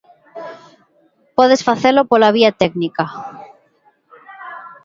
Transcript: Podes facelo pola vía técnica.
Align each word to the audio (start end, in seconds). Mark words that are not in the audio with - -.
Podes 1.37 1.61
facelo 1.67 2.01
pola 2.11 2.33
vía 2.37 2.51
técnica. 2.61 3.05